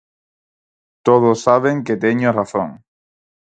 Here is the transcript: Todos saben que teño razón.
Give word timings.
Todos 1.07 1.37
saben 1.47 1.75
que 1.85 1.99
teño 2.03 2.29
razón. 2.39 2.69